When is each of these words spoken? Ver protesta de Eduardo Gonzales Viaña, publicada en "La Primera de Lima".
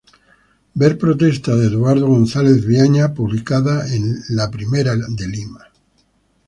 Ver 0.73 0.97
protesta 0.97 1.55
de 1.55 1.67
Eduardo 1.67 2.07
Gonzales 2.07 2.65
Viaña, 2.65 3.13
publicada 3.13 3.87
en 3.93 4.15
"La 4.29 4.49
Primera 4.49 4.95
de 4.95 5.27
Lima". 5.27 5.67